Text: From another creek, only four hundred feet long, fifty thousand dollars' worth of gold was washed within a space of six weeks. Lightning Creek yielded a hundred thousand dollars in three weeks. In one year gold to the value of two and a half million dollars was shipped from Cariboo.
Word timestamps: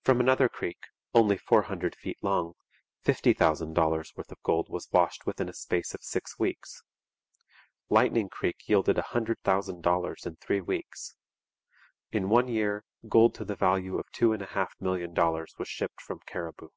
From 0.00 0.18
another 0.18 0.48
creek, 0.48 0.88
only 1.14 1.38
four 1.38 1.62
hundred 1.62 1.94
feet 1.94 2.18
long, 2.20 2.54
fifty 3.04 3.32
thousand 3.32 3.74
dollars' 3.74 4.12
worth 4.16 4.32
of 4.32 4.42
gold 4.42 4.68
was 4.68 4.88
washed 4.90 5.24
within 5.24 5.48
a 5.48 5.52
space 5.52 5.94
of 5.94 6.02
six 6.02 6.36
weeks. 6.36 6.82
Lightning 7.88 8.28
Creek 8.28 8.68
yielded 8.68 8.98
a 8.98 9.02
hundred 9.14 9.40
thousand 9.44 9.82
dollars 9.82 10.26
in 10.26 10.34
three 10.34 10.60
weeks. 10.60 11.14
In 12.10 12.28
one 12.28 12.48
year 12.48 12.82
gold 13.08 13.36
to 13.36 13.44
the 13.44 13.54
value 13.54 14.00
of 14.00 14.10
two 14.10 14.32
and 14.32 14.42
a 14.42 14.46
half 14.46 14.74
million 14.80 15.14
dollars 15.14 15.54
was 15.60 15.68
shipped 15.68 16.00
from 16.00 16.18
Cariboo. 16.26 16.70